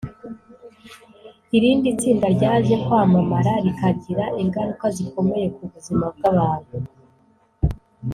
irindi 1.55 1.89
tsinda 1.99 2.27
ryaje 2.35 2.73
kwamamara 2.83 3.51
rikagira 3.65 4.23
ingaruka 4.41 4.85
zikomeye 4.95 5.45
ku 5.55 5.61
buzima 5.71 6.05
bw’abantu 6.15 6.75